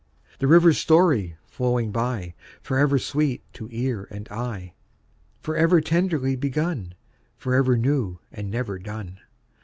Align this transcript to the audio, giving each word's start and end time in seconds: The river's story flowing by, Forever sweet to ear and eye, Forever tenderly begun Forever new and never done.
The 0.39 0.47
river's 0.47 0.79
story 0.79 1.37
flowing 1.45 1.91
by, 1.91 2.33
Forever 2.63 2.97
sweet 2.97 3.43
to 3.53 3.69
ear 3.71 4.07
and 4.09 4.27
eye, 4.29 4.73
Forever 5.41 5.79
tenderly 5.79 6.35
begun 6.35 6.95
Forever 7.37 7.77
new 7.77 8.17
and 8.31 8.49
never 8.49 8.79
done. 8.79 9.19